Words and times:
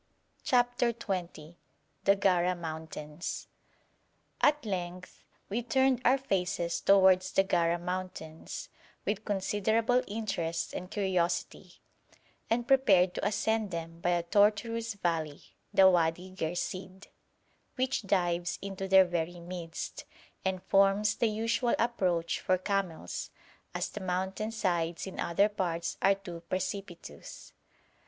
CHAPTER 0.43 0.93
XX 0.93 1.53
THE 2.05 2.15
GARA 2.15 2.55
MOUNTAINS 2.55 3.45
At 4.41 4.65
length 4.65 5.23
we 5.47 5.61
turned 5.61 6.01
our 6.03 6.17
faces 6.17 6.81
towards 6.81 7.31
the 7.31 7.43
Gara 7.43 7.77
mountains, 7.77 8.69
with 9.05 9.23
considerable 9.23 10.01
interest 10.07 10.73
and 10.73 10.89
curiosity, 10.89 11.73
and 12.49 12.67
prepared 12.67 13.13
to 13.13 13.23
ascend 13.27 13.69
them 13.69 13.99
by 13.99 14.09
a 14.09 14.23
tortuous 14.23 14.95
valley, 14.95 15.43
the 15.71 15.87
Wadi 15.87 16.31
Ghersìd, 16.31 17.05
which 17.75 18.01
dives 18.01 18.57
into 18.59 18.87
their 18.87 19.05
very 19.05 19.39
midst, 19.39 20.05
and 20.43 20.63
forms 20.63 21.13
the 21.17 21.29
usual 21.29 21.75
approach 21.77 22.39
for 22.39 22.57
camels, 22.57 23.29
as 23.75 23.87
the 23.87 24.01
mountain 24.01 24.49
sides 24.51 25.05
in 25.05 25.19
other 25.19 25.47
parts 25.47 25.97
are 26.01 26.15
too 26.15 26.41
precipitous. 26.49 27.53